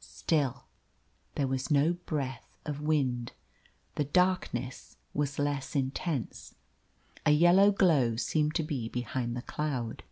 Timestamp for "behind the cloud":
8.88-10.02